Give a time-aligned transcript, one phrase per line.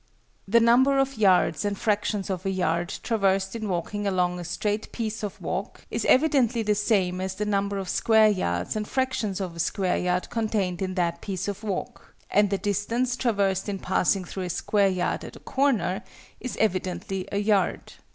[0.47, 4.91] _The number of yards and fractions of a yard traversed in walking along a straight
[4.91, 9.39] piece of walk, is evidently the same as the number of square yards and fractions
[9.39, 13.77] of a square yard, contained in that piece of walk: and the distance, traversed in
[13.77, 16.03] passing through a square yard at a corner,
[16.39, 17.93] is evidently a yard.